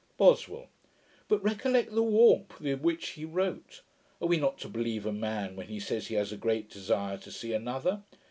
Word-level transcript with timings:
BOSWELL. 0.17 0.67
'But 1.27 1.43
recollect 1.43 1.93
the 1.93 2.01
warmth 2.01 2.59
with 2.59 2.81
which 2.81 3.09
he 3.09 3.23
wrote. 3.23 3.83
Are 4.19 4.27
we 4.27 4.37
not 4.37 4.57
to 4.61 4.67
believe 4.67 5.05
a 5.05 5.13
man, 5.13 5.55
when 5.55 5.67
he 5.67 5.79
says 5.79 6.07
he 6.07 6.15
has 6.15 6.31
a 6.31 6.37
great 6.37 6.71
desire 6.71 7.17
to 7.19 7.31
see 7.31 7.53
another? 7.53 8.01